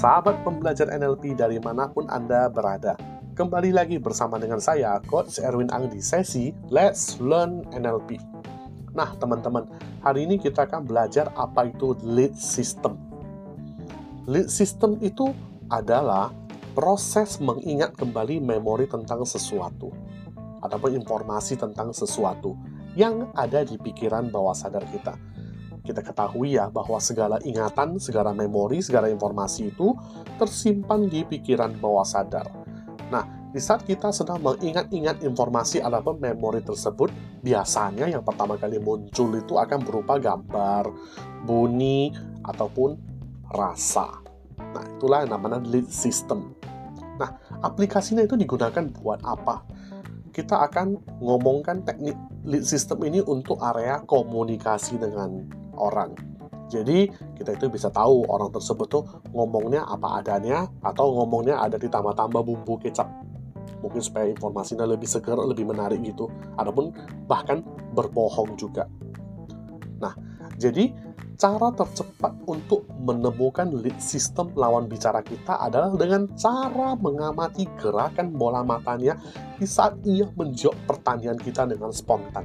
[0.00, 2.96] sahabat pembelajar NLP dari mana pun Anda berada.
[3.36, 8.16] Kembali lagi bersama dengan saya, Coach Erwin Ang di sesi Let's Learn NLP.
[8.96, 9.68] Nah, teman-teman,
[10.00, 12.96] hari ini kita akan belajar apa itu lead system.
[14.24, 15.36] Lead system itu
[15.68, 16.32] adalah
[16.72, 19.92] proses mengingat kembali memori tentang sesuatu
[20.64, 22.56] ataupun informasi tentang sesuatu
[22.96, 25.12] yang ada di pikiran bawah sadar kita
[25.90, 29.90] kita ketahui ya bahwa segala ingatan, segala memori, segala informasi itu
[30.38, 32.46] tersimpan di pikiran bawah sadar.
[33.10, 37.10] Nah, di saat kita sedang mengingat-ingat informasi ataupun memori tersebut,
[37.42, 40.86] biasanya yang pertama kali muncul itu akan berupa gambar,
[41.42, 42.14] bunyi,
[42.46, 42.94] ataupun
[43.50, 44.22] rasa.
[44.54, 46.54] Nah, itulah yang namanya lead system.
[47.18, 49.66] Nah, aplikasinya itu digunakan buat apa?
[50.30, 52.14] Kita akan ngomongkan teknik
[52.46, 55.42] lead system ini untuk area komunikasi dengan
[55.80, 56.12] orang.
[56.70, 59.02] Jadi kita itu bisa tahu orang tersebut tuh
[59.34, 63.10] ngomongnya apa adanya atau ngomongnya ada ditambah-tambah bumbu kecap.
[63.82, 66.30] Mungkin supaya informasinya lebih segar, lebih menarik gitu.
[66.54, 66.94] Ataupun
[67.26, 67.64] bahkan
[67.96, 68.86] berbohong juga.
[69.98, 70.14] Nah,
[70.60, 70.94] jadi
[71.40, 78.60] cara tercepat untuk menemukan lead system lawan bicara kita adalah dengan cara mengamati gerakan bola
[78.60, 79.16] matanya
[79.56, 82.44] di saat ia menjawab pertanyaan kita dengan spontan.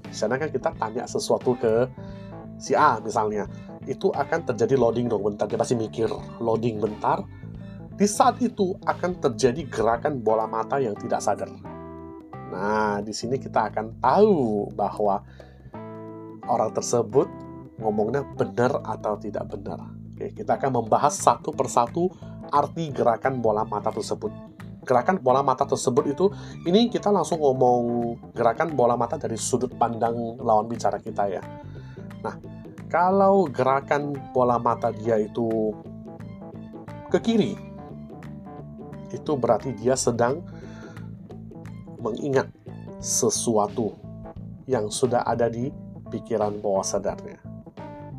[0.00, 1.86] Di kan kita tanya sesuatu ke
[2.60, 3.48] si A misalnya,
[3.88, 7.24] itu akan terjadi loading dong bentar, dia pasti mikir loading bentar.
[7.96, 11.48] Di saat itu akan terjadi gerakan bola mata yang tidak sadar.
[12.50, 15.20] Nah, di sini kita akan tahu bahwa
[16.48, 17.28] orang tersebut
[17.78, 19.80] ngomongnya benar atau tidak benar.
[20.16, 22.12] Oke, kita akan membahas satu persatu
[22.50, 24.32] arti gerakan bola mata tersebut.
[24.80, 26.26] Gerakan bola mata tersebut itu,
[26.66, 31.42] ini kita langsung ngomong gerakan bola mata dari sudut pandang lawan bicara kita ya.
[32.20, 32.36] Nah,
[32.90, 35.72] kalau gerakan bola mata dia itu
[37.10, 37.54] ke kiri,
[39.10, 40.42] itu berarti dia sedang
[42.00, 42.48] mengingat
[43.02, 43.96] sesuatu
[44.70, 45.72] yang sudah ada di
[46.10, 47.38] pikiran bawah sadarnya.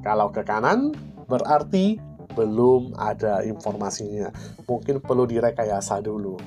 [0.00, 0.96] Kalau ke kanan,
[1.28, 2.00] berarti
[2.32, 4.30] belum ada informasinya.
[4.64, 6.38] Mungkin perlu direkayasa dulu.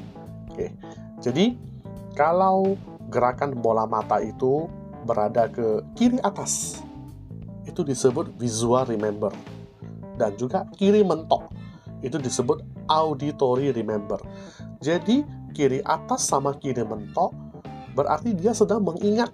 [0.49, 0.73] Oke,
[1.19, 1.57] jadi
[2.13, 2.77] kalau
[3.09, 4.69] gerakan bola mata itu
[5.03, 6.81] berada ke kiri atas,
[7.67, 9.31] itu disebut visual remember.
[10.17, 11.49] Dan juga kiri mentok
[12.03, 14.19] itu disebut auditory remember.
[14.83, 15.23] Jadi
[15.55, 17.31] kiri atas sama kiri mentok
[17.93, 19.31] berarti dia sedang mengingat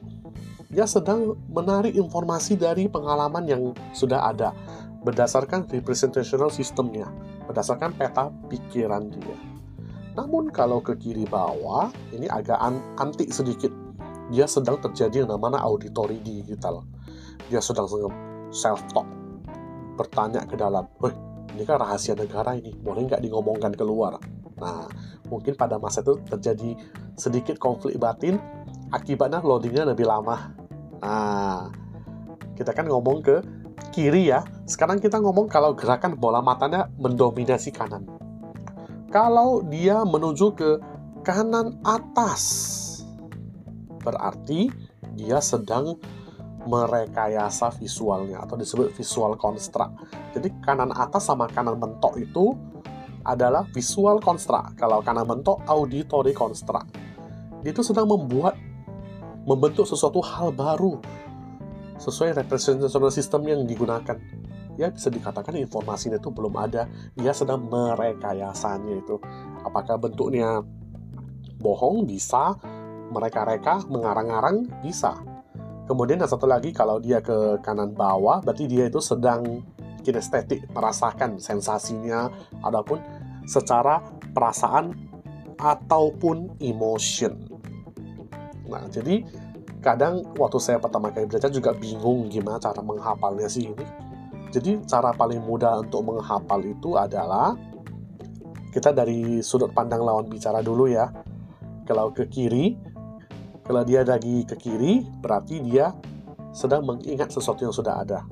[0.69, 4.53] dia sedang menarik informasi dari pengalaman yang sudah ada
[5.01, 7.09] berdasarkan representational systemnya,
[7.49, 9.37] berdasarkan peta pikiran dia.
[10.13, 12.61] Namun kalau ke kiri bawah, ini agak
[13.01, 13.73] anti sedikit.
[14.29, 16.85] Dia sedang terjadi yang namanya auditory digital.
[17.47, 17.87] Dia sedang
[18.51, 19.07] self-talk
[19.95, 21.15] bertanya ke dalam, weh
[21.55, 24.19] ini kan rahasia negara ini, boleh nggak digomongkan keluar?
[24.59, 24.87] Nah,
[25.27, 26.75] mungkin pada masa itu terjadi
[27.15, 28.39] sedikit konflik batin,
[28.91, 30.55] akibatnya loadingnya lebih lama.
[30.99, 31.71] Nah,
[32.55, 33.39] kita kan ngomong ke
[33.91, 38.07] kiri ya, sekarang kita ngomong kalau gerakan bola matanya mendominasi kanan.
[39.09, 40.79] Kalau dia menuju ke
[41.25, 42.43] kanan atas,
[44.05, 44.69] berarti
[45.17, 45.97] dia sedang
[46.67, 49.95] merekayasa visualnya atau disebut visual construct.
[50.35, 52.55] Jadi kanan atas sama kanan mentok itu
[53.23, 54.75] adalah visual construct.
[54.75, 56.91] Kalau kanan mentok auditory construct.
[57.63, 58.55] Dia itu sedang membuat
[59.43, 60.99] membentuk sesuatu hal baru
[61.99, 64.15] sesuai representational system yang digunakan.
[64.79, 66.87] Ya bisa dikatakan informasinya itu belum ada.
[67.19, 69.19] Dia sedang merekayasanya itu.
[69.67, 70.63] Apakah bentuknya
[71.59, 72.55] bohong bisa,
[73.11, 75.19] mereka-reka, mengarang-arang bisa
[75.89, 79.65] Kemudian yang satu lagi kalau dia ke kanan bawah berarti dia itu sedang
[80.05, 82.29] kinestetik, merasakan sensasinya
[82.61, 83.01] ataupun
[83.49, 83.97] secara
[84.29, 84.93] perasaan
[85.57, 87.33] ataupun emotion.
[88.69, 89.25] Nah, jadi
[89.81, 93.85] kadang waktu saya pertama kali belajar juga bingung gimana cara menghafalnya sih ini.
[94.53, 97.57] Jadi cara paling mudah untuk menghafal itu adalah
[98.69, 101.09] kita dari sudut pandang lawan bicara dulu ya.
[101.89, 102.77] Kalau ke kiri,
[103.69, 105.93] kalau dia lagi ke kiri, berarti dia
[106.49, 108.25] sedang mengingat sesuatu yang sudah ada.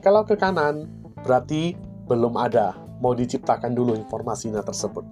[0.00, 0.88] Kalau ke kanan,
[1.20, 1.76] berarti
[2.08, 5.04] belum ada, mau diciptakan dulu informasinya tersebut.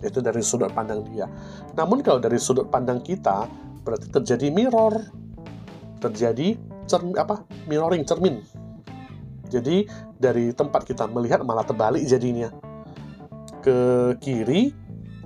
[0.00, 1.28] Itu dari sudut pandang dia.
[1.76, 3.44] Namun kalau dari sudut pandang kita,
[3.84, 4.96] berarti terjadi mirror,
[6.00, 6.56] terjadi
[6.88, 7.44] cermin apa?
[7.68, 8.40] mirroring cermin.
[9.52, 9.84] Jadi
[10.16, 12.48] dari tempat kita melihat malah terbalik jadinya.
[13.60, 14.72] Ke kiri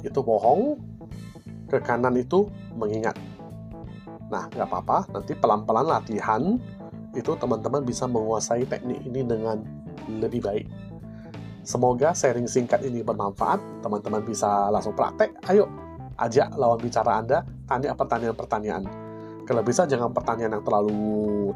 [0.02, 0.74] itu bohong,
[1.70, 3.14] ke kanan itu mengingat.
[4.34, 6.58] Nah, nggak apa-apa, nanti pelan-pelan latihan,
[7.14, 9.62] itu teman-teman bisa menguasai teknik ini dengan
[10.10, 10.66] lebih baik.
[11.62, 13.62] Semoga sharing singkat ini bermanfaat.
[13.80, 15.32] Teman-teman bisa langsung praktek.
[15.46, 15.70] Ayo,
[16.18, 18.84] ajak lawan bicara Anda, tanya pertanyaan-pertanyaan.
[19.44, 21.00] Kalau bisa jangan pertanyaan yang terlalu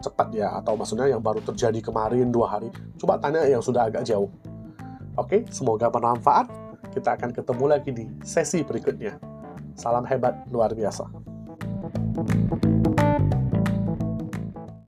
[0.01, 2.71] cepat ya, atau maksudnya yang baru terjadi kemarin dua hari.
[2.97, 4.31] Coba tanya yang sudah agak jauh.
[5.19, 6.47] Oke, semoga bermanfaat.
[6.95, 9.19] Kita akan ketemu lagi di sesi berikutnya.
[9.77, 11.28] Salam hebat luar biasa.
[12.27, 12.88] Thank you.